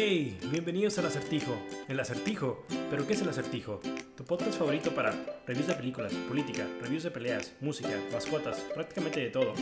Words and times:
Hey, 0.00 0.38
bienvenidos 0.52 0.96
al 1.00 1.06
acertijo. 1.06 1.56
El 1.88 1.98
acertijo. 1.98 2.64
¿Pero 2.88 3.04
qué 3.04 3.14
es 3.14 3.20
el 3.20 3.30
acertijo? 3.30 3.80
Tu 4.16 4.22
podcast 4.22 4.56
favorito 4.56 4.94
para 4.94 5.12
reviews 5.44 5.66
de 5.66 5.74
películas, 5.74 6.12
política, 6.28 6.68
reviews 6.80 7.02
de 7.02 7.10
peleas, 7.10 7.52
música, 7.60 7.90
mascotas, 8.12 8.60
prácticamente 8.72 9.18
de 9.18 9.30
todo. 9.30 9.54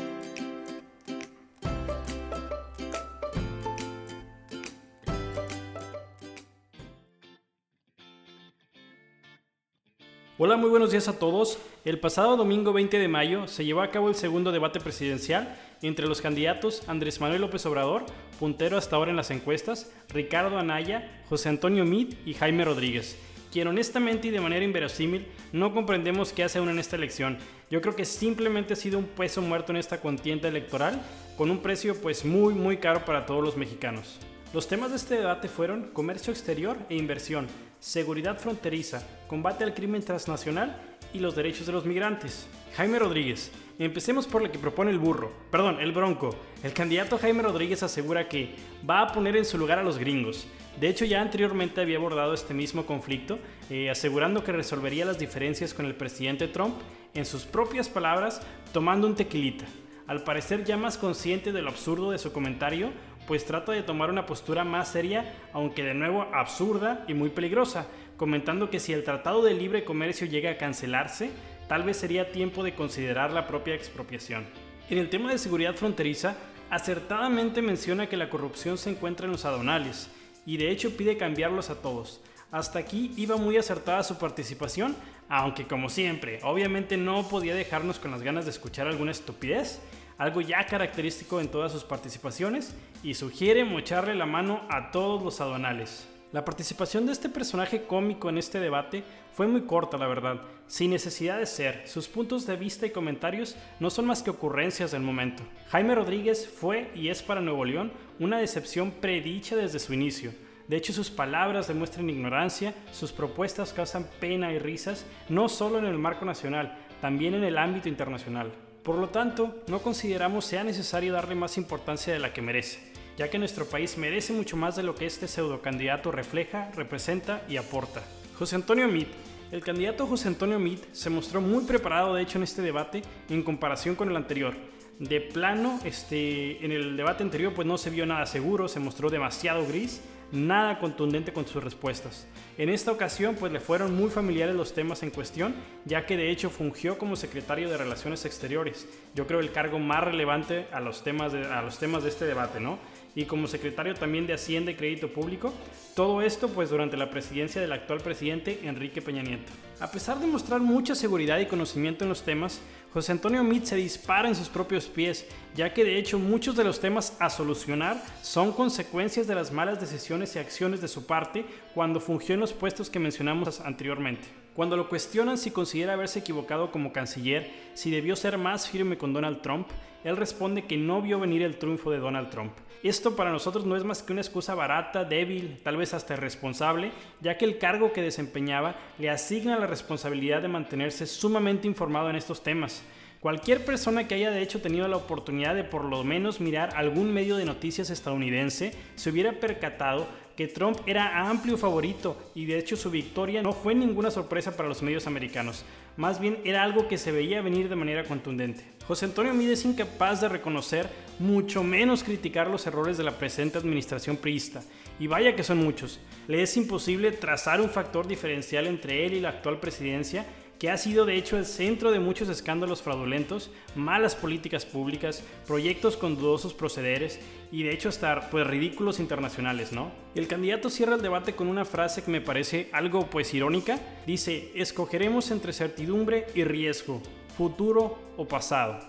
Hola, 10.38 10.58
muy 10.58 10.68
buenos 10.68 10.90
días 10.90 11.08
a 11.08 11.18
todos. 11.18 11.58
El 11.86 11.98
pasado 11.98 12.36
domingo 12.36 12.74
20 12.74 12.98
de 12.98 13.08
mayo 13.08 13.48
se 13.48 13.64
llevó 13.64 13.80
a 13.80 13.90
cabo 13.90 14.10
el 14.10 14.14
segundo 14.14 14.52
debate 14.52 14.80
presidencial 14.80 15.56
entre 15.80 16.06
los 16.06 16.20
candidatos 16.20 16.86
Andrés 16.88 17.22
Manuel 17.22 17.40
López 17.40 17.64
Obrador, 17.64 18.04
puntero 18.38 18.76
hasta 18.76 18.96
ahora 18.96 19.10
en 19.10 19.16
las 19.16 19.30
encuestas, 19.30 19.90
Ricardo 20.10 20.58
Anaya, 20.58 21.22
José 21.30 21.48
Antonio 21.48 21.86
Mid 21.86 22.16
y 22.26 22.34
Jaime 22.34 22.66
Rodríguez, 22.66 23.16
quien 23.50 23.68
honestamente 23.68 24.28
y 24.28 24.30
de 24.30 24.42
manera 24.42 24.62
inverosímil 24.62 25.26
no 25.54 25.72
comprendemos 25.72 26.34
qué 26.34 26.44
hace 26.44 26.60
uno 26.60 26.70
en 26.70 26.80
esta 26.80 26.96
elección. 26.96 27.38
Yo 27.70 27.80
creo 27.80 27.96
que 27.96 28.04
simplemente 28.04 28.74
ha 28.74 28.76
sido 28.76 28.98
un 28.98 29.06
peso 29.06 29.40
muerto 29.40 29.72
en 29.72 29.78
esta 29.78 30.02
contienda 30.02 30.50
electoral, 30.50 31.00
con 31.38 31.50
un 31.50 31.62
precio 31.62 31.98
pues 32.02 32.26
muy 32.26 32.52
muy 32.52 32.76
caro 32.76 33.06
para 33.06 33.24
todos 33.24 33.42
los 33.42 33.56
mexicanos. 33.56 34.18
Los 34.52 34.68
temas 34.68 34.90
de 34.90 34.96
este 34.96 35.16
debate 35.16 35.48
fueron 35.48 35.90
comercio 35.94 36.30
exterior 36.30 36.76
e 36.90 36.96
inversión, 36.96 37.46
seguridad 37.80 38.38
fronteriza, 38.38 39.06
combate 39.28 39.64
al 39.64 39.74
crimen 39.74 40.02
transnacional 40.02 40.76
y 41.12 41.18
los 41.18 41.36
derechos 41.36 41.66
de 41.66 41.72
los 41.72 41.84
migrantes. 41.84 42.46
Jaime 42.76 42.98
Rodríguez. 42.98 43.50
Empecemos 43.78 44.26
por 44.26 44.42
lo 44.42 44.50
que 44.50 44.58
propone 44.58 44.90
el 44.90 44.98
burro, 44.98 45.32
perdón, 45.50 45.80
el 45.80 45.92
bronco. 45.92 46.30
El 46.62 46.72
candidato 46.72 47.18
Jaime 47.18 47.42
Rodríguez 47.42 47.82
asegura 47.82 48.28
que 48.28 48.54
va 48.88 49.02
a 49.02 49.12
poner 49.12 49.36
en 49.36 49.44
su 49.44 49.58
lugar 49.58 49.78
a 49.78 49.82
los 49.82 49.98
gringos. 49.98 50.46
De 50.80 50.88
hecho, 50.88 51.04
ya 51.04 51.20
anteriormente 51.20 51.80
había 51.80 51.98
abordado 51.98 52.32
este 52.34 52.54
mismo 52.54 52.86
conflicto, 52.86 53.38
eh, 53.70 53.90
asegurando 53.90 54.44
que 54.44 54.52
resolvería 54.52 55.04
las 55.04 55.18
diferencias 55.18 55.74
con 55.74 55.86
el 55.86 55.94
presidente 55.94 56.48
Trump, 56.48 56.74
en 57.14 57.24
sus 57.24 57.44
propias 57.44 57.88
palabras, 57.88 58.40
tomando 58.72 59.06
un 59.06 59.14
tequilita. 59.14 59.64
Al 60.06 60.22
parecer 60.22 60.64
ya 60.64 60.76
más 60.76 60.96
consciente 60.98 61.50
de 61.50 61.62
lo 61.62 61.70
absurdo 61.70 62.10
de 62.10 62.18
su 62.18 62.32
comentario, 62.32 62.92
pues 63.26 63.44
trata 63.44 63.72
de 63.72 63.82
tomar 63.82 64.10
una 64.10 64.26
postura 64.26 64.64
más 64.64 64.88
seria, 64.88 65.34
aunque 65.52 65.82
de 65.82 65.94
nuevo 65.94 66.22
absurda 66.32 67.04
y 67.08 67.14
muy 67.14 67.30
peligrosa, 67.30 67.86
comentando 68.16 68.70
que 68.70 68.80
si 68.80 68.92
el 68.92 69.04
Tratado 69.04 69.42
de 69.42 69.54
Libre 69.54 69.84
Comercio 69.84 70.26
llega 70.26 70.50
a 70.50 70.56
cancelarse, 70.58 71.30
tal 71.68 71.82
vez 71.82 71.96
sería 71.96 72.32
tiempo 72.32 72.62
de 72.62 72.74
considerar 72.74 73.32
la 73.32 73.46
propia 73.46 73.74
expropiación. 73.74 74.44
En 74.88 74.98
el 74.98 75.10
tema 75.10 75.30
de 75.30 75.38
seguridad 75.38 75.74
fronteriza, 75.74 76.36
acertadamente 76.70 77.62
menciona 77.62 78.08
que 78.08 78.16
la 78.16 78.30
corrupción 78.30 78.78
se 78.78 78.90
encuentra 78.90 79.26
en 79.26 79.32
los 79.32 79.44
aduanales, 79.44 80.10
y 80.46 80.56
de 80.56 80.70
hecho 80.70 80.96
pide 80.96 81.16
cambiarlos 81.16 81.70
a 81.70 81.82
todos. 81.82 82.20
Hasta 82.52 82.78
aquí 82.78 83.12
iba 83.16 83.36
muy 83.36 83.56
acertada 83.56 84.04
su 84.04 84.18
participación, 84.18 84.94
aunque 85.28 85.66
como 85.66 85.88
siempre, 85.88 86.38
obviamente 86.44 86.96
no 86.96 87.28
podía 87.28 87.54
dejarnos 87.56 87.98
con 87.98 88.12
las 88.12 88.22
ganas 88.22 88.44
de 88.44 88.52
escuchar 88.52 88.86
alguna 88.86 89.10
estupidez, 89.10 89.80
algo 90.18 90.40
ya 90.40 90.64
característico 90.66 91.40
en 91.40 91.48
todas 91.48 91.72
sus 91.72 91.84
participaciones, 91.84 92.74
y 93.02 93.14
sugiere 93.14 93.64
mocharle 93.64 94.14
la 94.14 94.26
mano 94.26 94.62
a 94.68 94.90
todos 94.90 95.22
los 95.22 95.40
aduanales. 95.40 96.08
La 96.32 96.44
participación 96.44 97.06
de 97.06 97.12
este 97.12 97.28
personaje 97.28 97.84
cómico 97.84 98.28
en 98.28 98.36
este 98.36 98.58
debate 98.58 99.04
fue 99.32 99.46
muy 99.46 99.62
corta, 99.62 99.96
la 99.96 100.08
verdad, 100.08 100.40
sin 100.66 100.90
necesidad 100.90 101.38
de 101.38 101.46
ser. 101.46 101.86
Sus 101.86 102.08
puntos 102.08 102.46
de 102.46 102.56
vista 102.56 102.84
y 102.84 102.90
comentarios 102.90 103.56
no 103.78 103.90
son 103.90 104.06
más 104.06 104.22
que 104.22 104.30
ocurrencias 104.30 104.90
del 104.90 105.02
momento. 105.02 105.44
Jaime 105.68 105.94
Rodríguez 105.94 106.48
fue 106.48 106.90
y 106.94 107.08
es 107.08 107.22
para 107.22 107.40
Nuevo 107.40 107.64
León 107.64 107.92
una 108.18 108.38
decepción 108.38 108.90
predicha 108.90 109.56
desde 109.56 109.78
su 109.78 109.94
inicio. 109.94 110.32
De 110.68 110.76
hecho, 110.76 110.92
sus 110.92 111.10
palabras 111.10 111.68
demuestran 111.68 112.10
ignorancia, 112.10 112.74
sus 112.90 113.12
propuestas 113.12 113.72
causan 113.72 114.08
pena 114.18 114.52
y 114.52 114.58
risas, 114.58 115.06
no 115.28 115.48
solo 115.48 115.78
en 115.78 115.84
el 115.84 115.96
marco 115.96 116.24
nacional, 116.24 116.76
también 117.00 117.34
en 117.34 117.44
el 117.44 117.56
ámbito 117.56 117.88
internacional. 117.88 118.52
Por 118.86 118.98
lo 118.98 119.08
tanto, 119.08 119.52
no 119.66 119.80
consideramos 119.80 120.44
sea 120.44 120.62
necesario 120.62 121.12
darle 121.12 121.34
más 121.34 121.58
importancia 121.58 122.12
de 122.12 122.20
la 122.20 122.32
que 122.32 122.40
merece, 122.40 122.78
ya 123.18 123.28
que 123.28 123.36
nuestro 123.36 123.66
país 123.66 123.98
merece 123.98 124.32
mucho 124.32 124.56
más 124.56 124.76
de 124.76 124.84
lo 124.84 124.94
que 124.94 125.06
este 125.06 125.26
pseudo 125.26 125.60
candidato 125.60 126.12
refleja, 126.12 126.70
representa 126.76 127.42
y 127.48 127.56
aporta. 127.56 128.04
José 128.38 128.54
Antonio 128.54 128.86
Meade. 128.86 129.08
El 129.50 129.64
candidato 129.64 130.06
José 130.06 130.28
Antonio 130.28 130.60
Meade 130.60 130.84
se 130.92 131.10
mostró 131.10 131.40
muy 131.40 131.64
preparado 131.64 132.14
de 132.14 132.22
hecho 132.22 132.38
en 132.38 132.44
este 132.44 132.62
debate 132.62 133.02
en 133.28 133.42
comparación 133.42 133.96
con 133.96 134.08
el 134.08 134.16
anterior. 134.16 134.54
De 135.00 135.20
plano, 135.20 135.80
este, 135.82 136.64
en 136.64 136.70
el 136.70 136.96
debate 136.96 137.24
anterior 137.24 137.54
pues 137.54 137.66
no 137.66 137.78
se 137.78 137.90
vio 137.90 138.06
nada 138.06 138.24
seguro, 138.24 138.68
se 138.68 138.78
mostró 138.78 139.10
demasiado 139.10 139.66
gris 139.66 140.00
nada 140.32 140.78
contundente 140.78 141.32
con 141.32 141.46
sus 141.46 141.62
respuestas. 141.62 142.26
En 142.58 142.68
esta 142.68 142.90
ocasión, 142.90 143.36
pues 143.36 143.52
le 143.52 143.60
fueron 143.60 143.94
muy 143.94 144.10
familiares 144.10 144.54
los 144.54 144.72
temas 144.72 145.02
en 145.02 145.10
cuestión, 145.10 145.54
ya 145.84 146.06
que 146.06 146.16
de 146.16 146.30
hecho 146.30 146.50
fungió 146.50 146.98
como 146.98 147.16
secretario 147.16 147.68
de 147.68 147.76
Relaciones 147.76 148.24
Exteriores. 148.24 148.88
Yo 149.14 149.26
creo 149.26 149.40
el 149.40 149.52
cargo 149.52 149.78
más 149.78 150.02
relevante 150.02 150.66
a 150.72 150.80
los 150.80 151.04
temas 151.04 151.32
de, 151.32 151.44
a 151.44 151.62
los 151.62 151.78
temas 151.78 152.02
de 152.02 152.08
este 152.08 152.24
debate, 152.24 152.60
¿no? 152.60 152.78
Y 153.14 153.24
como 153.24 153.46
secretario 153.46 153.94
también 153.94 154.26
de 154.26 154.34
Hacienda 154.34 154.70
y 154.70 154.74
Crédito 154.74 155.08
Público, 155.08 155.52
todo 155.94 156.20
esto 156.20 156.48
pues 156.48 156.68
durante 156.68 156.98
la 156.98 157.10
presidencia 157.10 157.60
del 157.60 157.72
actual 157.72 158.00
presidente 158.00 158.60
Enrique 158.64 159.00
Peña 159.00 159.22
Nieto. 159.22 159.52
A 159.80 159.90
pesar 159.90 160.18
de 160.18 160.26
mostrar 160.26 160.60
mucha 160.60 160.94
seguridad 160.94 161.38
y 161.38 161.46
conocimiento 161.46 162.04
en 162.04 162.10
los 162.10 162.22
temas, 162.22 162.60
José 162.96 163.12
Antonio 163.12 163.44
Meade 163.44 163.66
se 163.66 163.76
dispara 163.76 164.26
en 164.26 164.34
sus 164.34 164.48
propios 164.48 164.86
pies, 164.86 165.26
ya 165.54 165.74
que 165.74 165.84
de 165.84 165.98
hecho 165.98 166.18
muchos 166.18 166.56
de 166.56 166.64
los 166.64 166.80
temas 166.80 167.14
a 167.20 167.28
solucionar 167.28 168.02
son 168.22 168.52
consecuencias 168.52 169.26
de 169.26 169.34
las 169.34 169.52
malas 169.52 169.78
decisiones 169.78 170.34
y 170.34 170.38
acciones 170.38 170.80
de 170.80 170.88
su 170.88 171.04
parte 171.04 171.44
cuando 171.74 172.00
fungió 172.00 172.32
en 172.32 172.40
los 172.40 172.54
puestos 172.54 172.88
que 172.88 172.98
mencionamos 172.98 173.60
anteriormente. 173.60 174.28
Cuando 174.54 174.78
lo 174.78 174.88
cuestionan 174.88 175.36
si 175.36 175.50
considera 175.50 175.92
haberse 175.92 176.20
equivocado 176.20 176.72
como 176.72 176.94
canciller, 176.94 177.50
si 177.74 177.90
debió 177.90 178.16
ser 178.16 178.38
más 178.38 178.66
firme 178.66 178.96
con 178.96 179.12
Donald 179.12 179.42
Trump, 179.42 179.68
él 180.02 180.16
responde 180.16 180.64
que 180.64 180.78
no 180.78 181.02
vio 181.02 181.20
venir 181.20 181.42
el 181.42 181.58
triunfo 181.58 181.90
de 181.90 181.98
Donald 181.98 182.30
Trump. 182.30 182.52
Esto 182.82 183.16
para 183.16 183.32
nosotros 183.32 183.66
no 183.66 183.74
es 183.74 183.84
más 183.84 184.02
que 184.02 184.12
una 184.12 184.22
excusa 184.22 184.54
barata, 184.54 185.04
débil, 185.04 185.58
tal 185.64 185.76
vez 185.76 185.92
hasta 185.92 186.14
irresponsable, 186.14 186.92
ya 187.20 187.36
que 187.36 187.44
el 187.44 187.58
cargo 187.58 187.92
que 187.92 188.00
desempeñaba 188.00 188.76
le 188.98 189.10
asigna 189.10 189.58
la 189.58 189.66
responsabilidad 189.66 190.40
de 190.40 190.48
mantenerse 190.48 191.06
sumamente 191.06 191.66
informado 191.66 192.08
en 192.10 192.16
estos 192.16 192.42
temas. 192.42 192.84
Cualquier 193.20 193.64
persona 193.64 194.06
que 194.06 194.14
haya 194.14 194.30
de 194.30 194.42
hecho 194.42 194.60
tenido 194.60 194.86
la 194.88 194.98
oportunidad 194.98 195.54
de 195.54 195.64
por 195.64 195.84
lo 195.84 196.04
menos 196.04 196.40
mirar 196.40 196.74
algún 196.76 197.12
medio 197.12 197.36
de 197.36 197.44
noticias 197.44 197.90
estadounidense 197.90 198.72
se 198.94 199.10
hubiera 199.10 199.32
percatado 199.32 200.06
que 200.36 200.46
Trump 200.46 200.78
era 200.86 201.28
amplio 201.28 201.56
favorito 201.56 202.30
y 202.34 202.44
de 202.44 202.58
hecho 202.58 202.76
su 202.76 202.90
victoria 202.90 203.42
no 203.42 203.52
fue 203.52 203.74
ninguna 203.74 204.10
sorpresa 204.10 204.54
para 204.54 204.68
los 204.68 204.82
medios 204.82 205.06
americanos, 205.06 205.64
más 205.96 206.20
bien 206.20 206.38
era 206.44 206.62
algo 206.62 206.88
que 206.88 206.98
se 206.98 207.10
veía 207.10 207.40
venir 207.40 207.70
de 207.70 207.76
manera 207.76 208.04
contundente. 208.04 208.62
José 208.86 209.06
Antonio 209.06 209.32
Mide 209.32 209.54
es 209.54 209.64
incapaz 209.64 210.20
de 210.20 210.28
reconocer, 210.28 210.88
mucho 211.18 211.64
menos 211.64 212.04
criticar 212.04 212.48
los 212.48 212.66
errores 212.66 212.98
de 212.98 213.04
la 213.04 213.18
presente 213.18 213.56
administración 213.56 214.18
priista, 214.18 214.62
y 215.00 215.06
vaya 215.06 215.34
que 215.34 215.42
son 215.42 215.58
muchos. 215.58 216.00
Le 216.28 216.42
es 216.42 216.56
imposible 216.56 217.12
trazar 217.12 217.60
un 217.62 217.70
factor 217.70 218.06
diferencial 218.06 218.66
entre 218.66 219.06
él 219.06 219.14
y 219.14 219.20
la 219.20 219.30
actual 219.30 219.58
presidencia 219.58 220.26
que 220.58 220.70
ha 220.70 220.76
sido 220.76 221.04
de 221.04 221.16
hecho 221.16 221.36
el 221.36 221.44
centro 221.44 221.90
de 221.90 222.00
muchos 222.00 222.28
escándalos 222.28 222.82
fraudulentos, 222.82 223.50
malas 223.74 224.14
políticas 224.14 224.64
públicas, 224.64 225.22
proyectos 225.46 225.96
con 225.96 226.16
dudosos 226.16 226.54
procederes 226.54 227.20
y 227.52 227.62
de 227.62 227.72
hecho 227.72 227.88
hasta 227.88 228.30
pues 228.30 228.46
ridículos 228.46 228.98
internacionales, 228.98 229.72
¿no? 229.72 229.90
El 230.14 230.28
candidato 230.28 230.70
cierra 230.70 230.94
el 230.94 231.02
debate 231.02 231.34
con 231.34 231.48
una 231.48 231.64
frase 231.64 232.02
que 232.02 232.10
me 232.10 232.20
parece 232.20 232.68
algo 232.72 233.08
pues 233.10 233.34
irónica. 233.34 233.78
Dice, 234.06 234.50
escogeremos 234.54 235.30
entre 235.30 235.52
certidumbre 235.52 236.26
y 236.34 236.44
riesgo, 236.44 237.02
futuro 237.36 237.98
o 238.16 238.26
pasado. 238.26 238.80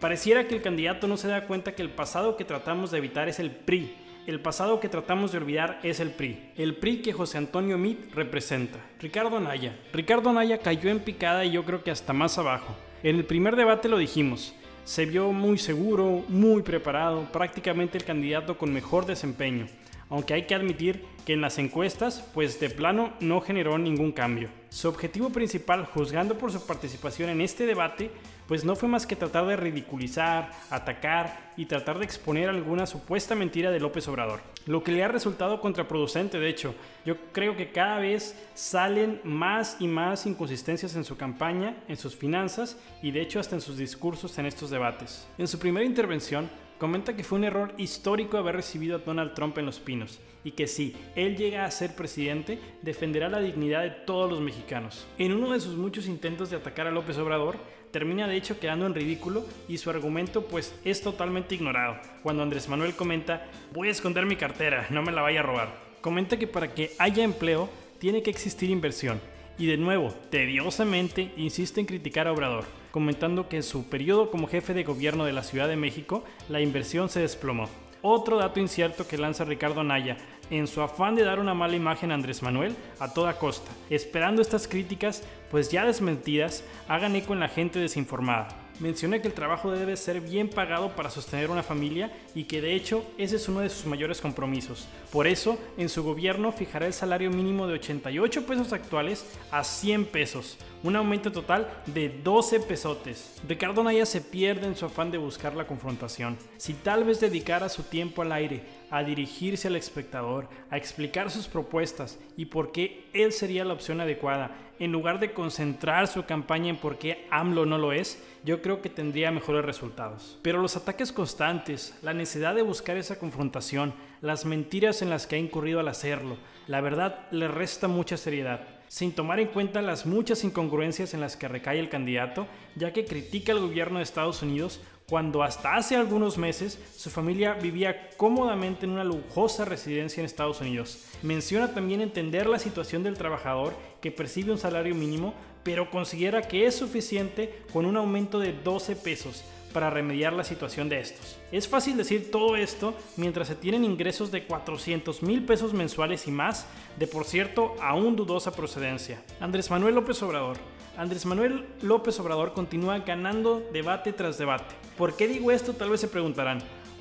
Pareciera 0.00 0.46
que 0.46 0.54
el 0.54 0.62
candidato 0.62 1.08
no 1.08 1.16
se 1.16 1.28
da 1.28 1.46
cuenta 1.46 1.74
que 1.74 1.82
el 1.82 1.90
pasado 1.90 2.36
que 2.36 2.44
tratamos 2.44 2.90
de 2.90 2.98
evitar 2.98 3.28
es 3.28 3.40
el 3.40 3.50
PRI, 3.50 3.94
el 4.26 4.40
pasado 4.40 4.80
que 4.80 4.88
tratamos 4.88 5.32
de 5.32 5.38
olvidar 5.38 5.80
es 5.82 6.00
el 6.00 6.10
PRI, 6.10 6.50
el 6.56 6.76
PRI 6.76 7.02
que 7.02 7.12
José 7.12 7.38
Antonio 7.38 7.78
Mit 7.78 8.14
representa. 8.14 8.78
Ricardo 9.00 9.36
Anaya. 9.36 9.76
Ricardo 9.92 10.30
Anaya 10.30 10.58
cayó 10.58 10.90
en 10.90 11.00
picada 11.00 11.44
y 11.44 11.52
yo 11.52 11.64
creo 11.64 11.82
que 11.82 11.90
hasta 11.90 12.12
más 12.12 12.38
abajo. 12.38 12.76
En 13.02 13.16
el 13.16 13.24
primer 13.24 13.56
debate 13.56 13.88
lo 13.88 13.98
dijimos, 13.98 14.54
se 14.84 15.06
vio 15.06 15.32
muy 15.32 15.58
seguro, 15.58 16.24
muy 16.28 16.62
preparado, 16.62 17.30
prácticamente 17.32 17.98
el 17.98 18.04
candidato 18.04 18.58
con 18.58 18.72
mejor 18.72 19.06
desempeño 19.06 19.66
aunque 20.08 20.34
hay 20.34 20.42
que 20.46 20.54
admitir 20.54 21.04
que 21.24 21.32
en 21.32 21.40
las 21.40 21.58
encuestas, 21.58 22.24
pues 22.34 22.60
de 22.60 22.70
plano 22.70 23.12
no 23.20 23.40
generó 23.40 23.78
ningún 23.78 24.12
cambio. 24.12 24.48
Su 24.76 24.88
objetivo 24.88 25.30
principal, 25.30 25.86
juzgando 25.86 26.36
por 26.36 26.52
su 26.52 26.66
participación 26.66 27.30
en 27.30 27.40
este 27.40 27.64
debate, 27.64 28.10
pues 28.46 28.62
no 28.62 28.76
fue 28.76 28.90
más 28.90 29.06
que 29.06 29.16
tratar 29.16 29.46
de 29.46 29.56
ridiculizar, 29.56 30.52
atacar 30.68 31.54
y 31.56 31.64
tratar 31.64 31.98
de 31.98 32.04
exponer 32.04 32.50
alguna 32.50 32.84
supuesta 32.84 33.34
mentira 33.34 33.70
de 33.70 33.80
López 33.80 34.06
Obrador. 34.06 34.40
Lo 34.66 34.84
que 34.84 34.92
le 34.92 35.02
ha 35.02 35.08
resultado 35.08 35.62
contraproducente, 35.62 36.38
de 36.38 36.50
hecho. 36.50 36.74
Yo 37.06 37.16
creo 37.32 37.56
que 37.56 37.72
cada 37.72 38.00
vez 38.00 38.36
salen 38.52 39.22
más 39.24 39.78
y 39.80 39.88
más 39.88 40.26
inconsistencias 40.26 40.94
en 40.94 41.04
su 41.04 41.16
campaña, 41.16 41.82
en 41.88 41.96
sus 41.96 42.14
finanzas 42.14 42.76
y 43.00 43.12
de 43.12 43.22
hecho 43.22 43.40
hasta 43.40 43.54
en 43.54 43.62
sus 43.62 43.78
discursos 43.78 44.36
en 44.36 44.44
estos 44.44 44.68
debates. 44.68 45.26
En 45.38 45.48
su 45.48 45.58
primera 45.58 45.86
intervención, 45.86 46.50
comenta 46.78 47.16
que 47.16 47.24
fue 47.24 47.38
un 47.38 47.44
error 47.44 47.74
histórico 47.78 48.38
haber 48.38 48.56
recibido 48.56 48.96
a 48.96 49.00
Donald 49.00 49.34
Trump 49.34 49.58
en 49.58 49.66
Los 49.66 49.80
Pinos 49.80 50.20
y 50.44 50.52
que 50.52 50.66
si 50.66 50.94
él 51.16 51.36
llega 51.36 51.64
a 51.64 51.70
ser 51.70 51.96
presidente, 51.96 52.58
defenderá 52.82 53.28
la 53.28 53.40
dignidad 53.40 53.82
de 53.82 53.90
todos 53.90 54.30
los 54.30 54.40
mexicanos. 54.40 55.06
En 55.18 55.32
uno 55.32 55.52
de 55.52 55.60
sus 55.60 55.76
muchos 55.76 56.06
intentos 56.06 56.50
de 56.50 56.56
atacar 56.56 56.86
a 56.86 56.92
López 56.92 57.18
Obrador, 57.18 57.56
termina 57.90 58.28
de 58.28 58.36
hecho 58.36 58.60
quedando 58.60 58.86
en 58.86 58.94
ridículo 58.94 59.44
y 59.68 59.78
su 59.78 59.90
argumento 59.90 60.46
pues 60.46 60.74
es 60.84 61.02
totalmente 61.02 61.54
ignorado. 61.54 61.96
Cuando 62.22 62.42
Andrés 62.42 62.68
Manuel 62.68 62.94
comenta, 62.94 63.46
voy 63.72 63.88
a 63.88 63.92
esconder 63.92 64.26
mi 64.26 64.36
cartera, 64.36 64.86
no 64.90 65.02
me 65.02 65.12
la 65.12 65.22
vaya 65.22 65.40
a 65.40 65.42
robar. 65.42 65.74
Comenta 66.00 66.38
que 66.38 66.46
para 66.46 66.72
que 66.72 66.92
haya 66.98 67.24
empleo 67.24 67.68
tiene 67.98 68.22
que 68.22 68.30
existir 68.30 68.70
inversión. 68.70 69.20
Y 69.58 69.66
de 69.66 69.78
nuevo, 69.78 70.12
tediosamente, 70.30 71.32
insiste 71.36 71.80
en 71.80 71.86
criticar 71.86 72.26
a 72.26 72.32
Obrador, 72.32 72.64
comentando 72.90 73.48
que 73.48 73.56
en 73.56 73.62
su 73.62 73.88
periodo 73.88 74.30
como 74.30 74.48
jefe 74.48 74.74
de 74.74 74.84
gobierno 74.84 75.24
de 75.24 75.32
la 75.32 75.42
Ciudad 75.42 75.66
de 75.66 75.76
México, 75.76 76.24
la 76.50 76.60
inversión 76.60 77.08
se 77.08 77.20
desplomó. 77.20 77.68
Otro 78.02 78.36
dato 78.36 78.60
incierto 78.60 79.08
que 79.08 79.16
lanza 79.16 79.44
Ricardo 79.44 79.80
Anaya, 79.80 80.18
en 80.50 80.66
su 80.66 80.82
afán 80.82 81.16
de 81.16 81.24
dar 81.24 81.40
una 81.40 81.54
mala 81.54 81.74
imagen 81.74 82.10
a 82.10 82.14
Andrés 82.14 82.42
Manuel 82.42 82.76
a 83.00 83.12
toda 83.12 83.38
costa, 83.38 83.70
esperando 83.90 84.42
estas 84.42 84.68
críticas, 84.68 85.22
pues 85.50 85.70
ya 85.70 85.86
desmentidas, 85.86 86.62
hagan 86.86 87.16
eco 87.16 87.32
en 87.32 87.40
la 87.40 87.48
gente 87.48 87.78
desinformada. 87.78 88.65
Menciona 88.78 89.20
que 89.20 89.28
el 89.28 89.34
trabajo 89.34 89.70
debe 89.70 89.96
ser 89.96 90.20
bien 90.20 90.50
pagado 90.50 90.94
para 90.94 91.10
sostener 91.10 91.50
una 91.50 91.62
familia 91.62 92.12
y 92.34 92.44
que 92.44 92.60
de 92.60 92.74
hecho 92.74 93.04
ese 93.16 93.36
es 93.36 93.48
uno 93.48 93.60
de 93.60 93.70
sus 93.70 93.86
mayores 93.86 94.20
compromisos. 94.20 94.86
Por 95.10 95.26
eso, 95.26 95.58
en 95.78 95.88
su 95.88 96.02
gobierno 96.02 96.52
fijará 96.52 96.86
el 96.86 96.92
salario 96.92 97.30
mínimo 97.30 97.66
de 97.66 97.74
88 97.74 98.44
pesos 98.44 98.72
actuales 98.74 99.24
a 99.50 99.64
100 99.64 100.04
pesos, 100.06 100.58
un 100.82 100.94
aumento 100.94 101.32
total 101.32 101.68
de 101.86 102.10
12 102.22 102.60
pesotes. 102.60 103.40
Ricardo 103.48 103.82
Naya 103.82 104.04
se 104.04 104.20
pierde 104.20 104.66
en 104.66 104.76
su 104.76 104.84
afán 104.84 105.10
de 105.10 105.18
buscar 105.18 105.56
la 105.56 105.66
confrontación. 105.66 106.36
Si 106.58 106.74
tal 106.74 107.04
vez 107.04 107.18
dedicara 107.18 107.70
su 107.70 107.82
tiempo 107.82 108.20
al 108.20 108.32
aire, 108.32 108.62
a 108.90 109.02
dirigirse 109.02 109.68
al 109.68 109.76
espectador, 109.76 110.48
a 110.70 110.76
explicar 110.76 111.30
sus 111.30 111.48
propuestas 111.48 112.18
y 112.36 112.46
por 112.46 112.72
qué 112.72 113.04
él 113.12 113.32
sería 113.32 113.64
la 113.64 113.74
opción 113.74 114.00
adecuada, 114.00 114.56
en 114.78 114.92
lugar 114.92 115.20
de 115.20 115.32
concentrar 115.32 116.06
su 116.06 116.24
campaña 116.24 116.68
en 116.68 116.76
por 116.76 116.98
qué 116.98 117.26
AMLO 117.30 117.64
no 117.64 117.78
lo 117.78 117.92
es, 117.92 118.22
yo 118.44 118.60
creo 118.60 118.82
que 118.82 118.90
tendría 118.90 119.30
mejores 119.30 119.64
resultados. 119.64 120.38
Pero 120.42 120.60
los 120.60 120.76
ataques 120.76 121.12
constantes, 121.12 121.98
la 122.02 122.12
necesidad 122.12 122.54
de 122.54 122.62
buscar 122.62 122.96
esa 122.96 123.18
confrontación, 123.18 123.94
las 124.20 124.44
mentiras 124.44 125.00
en 125.02 125.10
las 125.10 125.26
que 125.26 125.36
ha 125.36 125.38
incurrido 125.38 125.80
al 125.80 125.88
hacerlo, 125.88 126.36
la 126.66 126.80
verdad 126.80 127.26
le 127.30 127.48
resta 127.48 127.88
mucha 127.88 128.16
seriedad 128.16 128.76
sin 128.88 129.12
tomar 129.12 129.40
en 129.40 129.48
cuenta 129.48 129.82
las 129.82 130.06
muchas 130.06 130.44
incongruencias 130.44 131.14
en 131.14 131.20
las 131.20 131.36
que 131.36 131.48
recae 131.48 131.78
el 131.78 131.88
candidato, 131.88 132.46
ya 132.76 132.92
que 132.92 133.04
critica 133.04 133.52
al 133.52 133.60
gobierno 133.60 133.98
de 133.98 134.04
Estados 134.04 134.42
Unidos 134.42 134.80
cuando 135.08 135.42
hasta 135.42 135.76
hace 135.76 135.96
algunos 135.96 136.36
meses 136.36 136.78
su 136.96 137.10
familia 137.10 137.54
vivía 137.54 138.10
cómodamente 138.16 138.86
en 138.86 138.92
una 138.92 139.04
lujosa 139.04 139.64
residencia 139.64 140.20
en 140.20 140.26
Estados 140.26 140.60
Unidos. 140.60 141.04
Menciona 141.22 141.72
también 141.72 142.00
entender 142.00 142.46
la 142.46 142.58
situación 142.58 143.02
del 143.02 143.16
trabajador 143.16 143.74
que 144.00 144.10
percibe 144.10 144.52
un 144.52 144.58
salario 144.58 144.94
mínimo, 144.94 145.34
pero 145.62 145.90
considera 145.90 146.42
que 146.42 146.66
es 146.66 146.74
suficiente 146.74 147.62
con 147.72 147.86
un 147.86 147.96
aumento 147.96 148.38
de 148.38 148.52
12 148.52 148.96
pesos 148.96 149.44
para 149.72 149.90
remediar 149.90 150.32
la 150.32 150.42
situación 150.42 150.88
de 150.88 151.00
estos. 151.00 151.36
Es 151.52 151.68
fácil 151.68 151.96
decir 151.96 152.30
todo 152.30 152.56
esto 152.56 152.94
mientras 153.16 153.48
se 153.48 153.54
tienen 153.54 153.84
ingresos 153.84 154.32
de 154.32 154.44
400 154.44 155.22
mil 155.22 155.44
pesos 155.44 155.74
mensuales 155.74 156.26
y 156.26 156.30
más, 156.30 156.66
de 156.98 157.06
por 157.06 157.26
cierto 157.26 157.76
aún 157.80 158.16
dudosa 158.16 158.52
procedencia. 158.52 159.22
Andrés 159.38 159.70
Manuel 159.70 159.94
López 159.94 160.22
Obrador. 160.22 160.56
Andrés 160.96 161.26
Manuel 161.26 161.66
López 161.82 162.18
Obrador 162.20 162.54
continúa 162.54 162.98
ganando 163.00 163.60
debate 163.72 164.14
tras 164.14 164.38
debate. 164.38 164.74
¿Por 164.96 165.14
qué 165.14 165.28
digo 165.28 165.50
esto? 165.50 165.74
Tal 165.74 165.90
vez 165.90 166.00
se 166.00 166.08
preguntarán. 166.08 166.58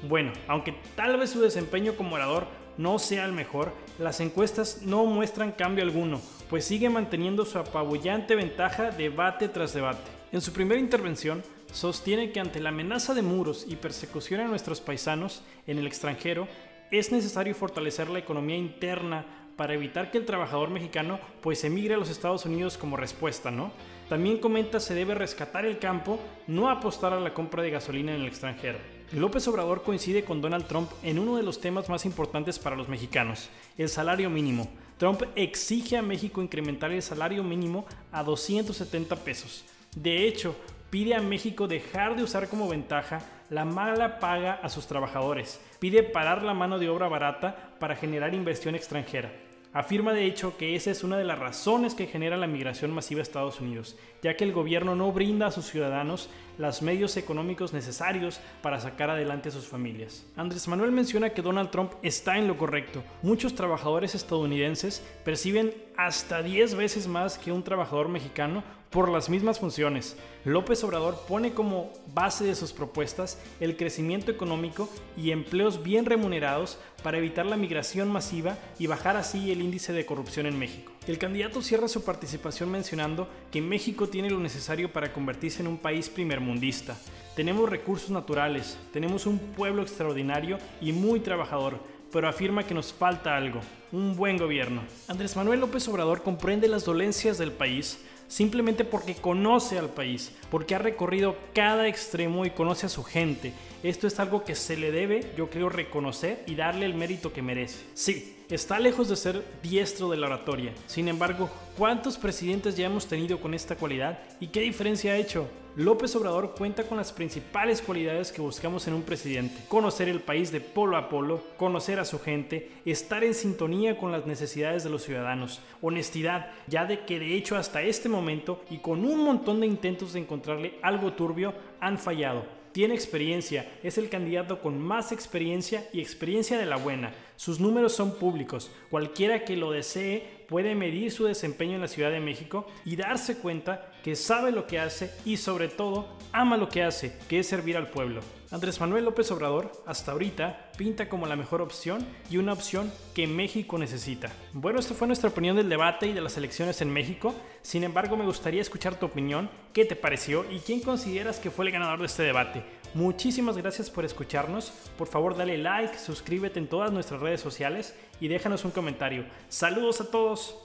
Bueno, 0.07 0.33
aunque 0.49 0.75
tal 0.97 1.17
vez 1.17 1.29
su 1.29 1.39
desempeño 1.39 1.95
como 1.95 2.15
orador 2.15 2.45
no 2.77 2.99
sea 2.99 3.23
el 3.23 3.31
mejor, 3.31 3.71
las 3.97 4.19
encuestas 4.19 4.81
no 4.81 5.05
muestran 5.05 5.53
cambio 5.53 5.83
alguno, 5.83 6.19
pues 6.49 6.65
sigue 6.65 6.89
manteniendo 6.89 7.45
su 7.45 7.57
apabullante 7.57 8.35
ventaja 8.35 8.91
debate 8.91 9.47
tras 9.47 9.73
debate. 9.73 10.11
En 10.33 10.41
su 10.41 10.51
primera 10.51 10.81
intervención, 10.81 11.41
sostiene 11.71 12.31
que 12.33 12.41
ante 12.41 12.59
la 12.59 12.69
amenaza 12.69 13.13
de 13.13 13.21
muros 13.21 13.65
y 13.65 13.77
persecución 13.77 14.41
a 14.41 14.47
nuestros 14.47 14.81
paisanos 14.81 15.41
en 15.67 15.77
el 15.77 15.87
extranjero, 15.87 16.49
es 16.91 17.13
necesario 17.13 17.55
fortalecer 17.55 18.09
la 18.09 18.19
economía 18.19 18.57
interna 18.57 19.25
para 19.55 19.73
evitar 19.73 20.11
que 20.11 20.17
el 20.17 20.25
trabajador 20.25 20.69
mexicano 20.69 21.19
pues 21.41 21.63
emigre 21.63 21.95
a 21.95 21.97
los 21.97 22.09
Estados 22.09 22.45
Unidos 22.45 22.77
como 22.77 22.97
respuesta, 22.97 23.51
¿no? 23.51 23.71
También 24.09 24.37
comenta 24.37 24.79
se 24.79 24.93
debe 24.93 25.15
rescatar 25.15 25.65
el 25.65 25.79
campo, 25.79 26.19
no 26.47 26.69
apostar 26.69 27.13
a 27.13 27.19
la 27.19 27.33
compra 27.33 27.63
de 27.63 27.71
gasolina 27.71 28.13
en 28.13 28.21
el 28.21 28.27
extranjero. 28.27 28.77
López 29.11 29.47
Obrador 29.47 29.83
coincide 29.83 30.23
con 30.23 30.41
Donald 30.41 30.67
Trump 30.67 30.91
en 31.03 31.19
uno 31.19 31.37
de 31.37 31.43
los 31.43 31.61
temas 31.61 31.89
más 31.89 32.05
importantes 32.05 32.59
para 32.59 32.75
los 32.75 32.89
mexicanos, 32.89 33.49
el 33.77 33.89
salario 33.89 34.29
mínimo. 34.29 34.67
Trump 34.97 35.23
exige 35.35 35.97
a 35.97 36.01
México 36.01 36.41
incrementar 36.41 36.91
el 36.91 37.01
salario 37.01 37.43
mínimo 37.43 37.85
a 38.11 38.23
270 38.23 39.15
pesos. 39.17 39.65
De 39.95 40.27
hecho, 40.27 40.55
pide 40.89 41.15
a 41.15 41.21
México 41.21 41.67
dejar 41.67 42.15
de 42.15 42.23
usar 42.23 42.47
como 42.47 42.67
ventaja 42.67 43.21
la 43.49 43.65
mala 43.65 44.19
paga 44.19 44.59
a 44.61 44.69
sus 44.69 44.87
trabajadores, 44.87 45.61
pide 45.79 46.03
parar 46.03 46.43
la 46.43 46.53
mano 46.53 46.79
de 46.79 46.89
obra 46.89 47.07
barata 47.07 47.55
para 47.79 47.95
generar 47.95 48.33
inversión 48.33 48.75
extranjera. 48.75 49.31
Afirma 49.75 50.13
de 50.13 50.25
hecho 50.25 50.55
que 50.55 50.73
esa 50.73 50.89
es 50.89 51.03
una 51.03 51.17
de 51.17 51.25
las 51.25 51.37
razones 51.37 51.95
que 51.95 52.07
genera 52.07 52.37
la 52.37 52.47
migración 52.47 52.91
masiva 52.91 53.19
a 53.19 53.23
Estados 53.23 53.59
Unidos, 53.59 53.97
ya 54.23 54.37
que 54.37 54.45
el 54.45 54.53
gobierno 54.53 54.95
no 54.95 55.11
brinda 55.11 55.47
a 55.47 55.51
sus 55.51 55.65
ciudadanos 55.65 56.29
los 56.57 56.81
medios 56.81 57.17
económicos 57.17 57.73
necesarios 57.73 58.39
para 58.61 58.79
sacar 58.79 59.09
adelante 59.09 59.49
a 59.49 59.51
sus 59.51 59.67
familias. 59.67 60.25
Andrés 60.37 60.69
Manuel 60.69 60.93
menciona 60.93 61.31
que 61.31 61.41
Donald 61.41 61.71
Trump 61.71 61.91
está 62.03 62.37
en 62.37 62.47
lo 62.47 62.57
correcto. 62.57 63.03
Muchos 63.21 63.53
trabajadores 63.53 64.15
estadounidenses 64.15 65.05
perciben 65.25 65.73
hasta 65.97 66.41
10 66.41 66.75
veces 66.75 67.07
más 67.07 67.37
que 67.37 67.51
un 67.51 67.63
trabajador 67.63 68.09
mexicano 68.09 68.63
por 68.89 69.09
las 69.09 69.29
mismas 69.29 69.59
funciones. 69.59 70.15
López 70.45 70.81
Obrador 70.85 71.19
pone 71.27 71.53
como 71.53 71.91
base 72.13 72.45
de 72.45 72.55
sus 72.55 72.71
propuestas 72.71 73.37
el 73.59 73.75
crecimiento 73.75 74.31
económico 74.31 74.89
y 75.17 75.31
empleos 75.31 75.83
bien 75.83 76.05
remunerados 76.05 76.77
para 77.03 77.17
evitar 77.17 77.45
la 77.45 77.57
migración 77.57 78.09
masiva 78.09 78.57
y 78.79 78.87
bajar 78.87 79.17
así 79.17 79.51
el 79.51 79.61
índice 79.61 79.91
de 79.91 80.05
corrupción 80.05 80.45
en 80.45 80.57
México. 80.57 80.93
El 81.07 81.17
candidato 81.17 81.61
cierra 81.61 81.87
su 81.87 82.05
participación 82.05 82.71
mencionando 82.71 83.27
que 83.51 83.61
México 83.61 84.07
tiene 84.07 84.29
lo 84.29 84.39
necesario 84.39 84.93
para 84.93 85.11
convertirse 85.11 85.61
en 85.61 85.67
un 85.67 85.77
país 85.77 86.09
primermundista. 86.09 86.97
Tenemos 87.35 87.69
recursos 87.69 88.11
naturales, 88.11 88.77
tenemos 88.93 89.25
un 89.25 89.39
pueblo 89.39 89.81
extraordinario 89.81 90.57
y 90.79 90.93
muy 90.93 91.19
trabajador, 91.19 91.79
pero 92.15 92.29
afirma 92.29 92.65
que 92.65 92.73
nos 92.73 92.93
falta 92.93 93.35
algo, 93.35 93.59
un 93.91 94.15
buen 94.15 94.37
gobierno. 94.37 94.81
Andrés 95.09 95.35
Manuel 95.35 95.59
López 95.59 95.85
Obrador 95.89 96.23
comprende 96.23 96.69
las 96.69 96.85
dolencias 96.85 97.37
del 97.37 97.51
país 97.51 97.99
simplemente 98.29 98.85
porque 98.85 99.15
conoce 99.15 99.77
al 99.77 99.89
país, 99.89 100.31
porque 100.49 100.75
ha 100.75 100.79
recorrido 100.79 101.35
cada 101.53 101.89
extremo 101.89 102.45
y 102.45 102.51
conoce 102.51 102.85
a 102.85 102.89
su 102.89 103.03
gente. 103.03 103.51
Esto 103.83 104.07
es 104.07 104.17
algo 104.17 104.45
que 104.45 104.55
se 104.55 104.77
le 104.77 104.93
debe, 104.93 105.33
yo 105.35 105.49
creo, 105.49 105.67
reconocer 105.67 106.41
y 106.47 106.55
darle 106.55 106.85
el 106.85 106.93
mérito 106.93 107.33
que 107.33 107.41
merece. 107.41 107.83
Sí, 107.95 108.31
Está 108.47 108.77
lejos 108.77 109.09
de 109.09 109.15
ser 109.15 109.43
diestro 109.63 110.07
de 110.07 110.17
la 110.17 110.27
oratoria. 110.27 110.71
Sin 110.85 111.07
embargo, 111.07 111.49
¿cuántos 111.75 112.15
presidentes 112.15 112.77
ya 112.77 112.85
hemos 112.85 113.07
tenido 113.07 113.39
con 113.39 113.55
esta 113.55 113.75
cualidad 113.75 114.19
y 114.39 114.47
qué 114.47 114.61
diferencia 114.61 115.13
ha 115.13 115.17
hecho? 115.17 115.49
López 115.77 116.15
Obrador 116.15 116.55
cuenta 116.55 116.83
con 116.83 116.95
las 116.95 117.11
principales 117.11 117.81
cualidades 117.81 118.31
que 118.31 118.39
buscamos 118.39 118.87
en 118.87 118.93
un 118.93 119.01
presidente. 119.01 119.65
Conocer 119.67 120.07
el 120.07 120.21
país 120.21 120.49
de 120.49 120.61
polo 120.61 120.95
a 120.95 121.09
polo, 121.09 121.41
conocer 121.57 121.99
a 121.99 122.05
su 122.05 122.17
gente, 122.17 122.71
estar 122.85 123.25
en 123.25 123.33
sintonía 123.33 123.97
con 123.97 124.09
las 124.09 124.25
necesidades 124.25 124.85
de 124.85 124.89
los 124.89 125.03
ciudadanos, 125.03 125.59
honestidad, 125.81 126.49
ya 126.67 126.85
de 126.85 127.01
que 127.01 127.19
de 127.19 127.35
hecho 127.35 127.57
hasta 127.57 127.81
este 127.81 128.07
momento 128.07 128.63
y 128.69 128.77
con 128.77 129.03
un 129.03 129.21
montón 129.21 129.59
de 129.59 129.67
intentos 129.67 130.13
de 130.13 130.21
encontrarle 130.21 130.79
algo 130.81 131.11
turbio, 131.11 131.53
han 131.81 131.97
fallado 131.97 132.45
tiene 132.75 132.93
experiencia, 132.93 133.71
es 133.83 133.97
el 133.97 134.09
candidato 134.09 134.59
con 134.59 134.81
más 134.81 135.13
experiencia 135.13 135.87
y 135.93 136.01
experiencia 136.01 136.57
de 136.57 136.65
la 136.65 136.75
buena. 136.75 137.13
Sus 137.37 137.61
números 137.61 137.93
son 137.93 138.15
públicos. 138.15 138.69
Cualquiera 138.89 139.45
que 139.45 139.55
lo 139.55 139.71
desee 139.71 140.43
puede 140.47 140.75
medir 140.75 141.11
su 141.11 141.25
desempeño 141.25 141.75
en 141.75 141.81
la 141.81 141.87
Ciudad 141.87 142.11
de 142.11 142.19
México 142.19 142.67
y 142.83 142.95
darse 142.95 143.37
cuenta 143.37 143.91
que 144.03 144.15
sabe 144.15 144.51
lo 144.51 144.67
que 144.67 144.79
hace 144.79 145.11
y 145.25 145.37
sobre 145.37 145.67
todo 145.67 146.17
ama 146.31 146.57
lo 146.57 146.69
que 146.69 146.83
hace, 146.83 147.17
que 147.27 147.39
es 147.39 147.47
servir 147.47 147.77
al 147.77 147.89
pueblo. 147.89 148.21
Andrés 148.51 148.79
Manuel 148.79 149.05
López 149.05 149.31
Obrador, 149.31 149.71
hasta 149.85 150.11
ahorita, 150.11 150.71
pinta 150.77 151.09
como 151.09 151.25
la 151.25 151.35
mejor 151.35 151.61
opción 151.61 152.05
y 152.29 152.37
una 152.37 152.53
opción 152.53 152.91
que 153.15 153.25
México 153.25 153.77
necesita. 153.77 154.31
Bueno, 154.53 154.79
esta 154.79 154.93
fue 154.93 155.07
nuestra 155.07 155.29
opinión 155.29 155.55
del 155.55 155.67
debate 155.67 156.07
y 156.07 156.13
de 156.13 156.21
las 156.21 156.37
elecciones 156.37 156.81
en 156.81 156.93
México. 156.93 157.33
Sin 157.63 157.83
embargo, 157.83 158.15
me 158.15 158.25
gustaría 158.25 158.61
escuchar 158.61 158.99
tu 158.99 159.07
opinión, 159.07 159.49
qué 159.73 159.83
te 159.85 159.95
pareció 159.95 160.45
y 160.51 160.59
quién 160.59 160.81
consideras 160.81 161.39
que 161.39 161.49
fue 161.49 161.65
el 161.65 161.71
ganador 161.71 161.99
de 161.99 162.05
este 162.05 162.23
debate. 162.23 162.63
Muchísimas 162.93 163.57
gracias 163.57 163.89
por 163.89 164.05
escucharnos. 164.05 164.71
Por 164.97 165.07
favor, 165.07 165.35
dale 165.35 165.57
like, 165.57 165.97
suscríbete 165.97 166.59
en 166.59 166.67
todas 166.67 166.93
nuestras 166.93 167.19
redes 167.19 167.41
sociales 167.41 167.93
y 168.21 168.29
déjanos 168.29 168.63
un 168.63 168.71
comentario. 168.71 169.25
Saludos 169.49 169.99
a 169.99 170.09
todos. 170.35 170.64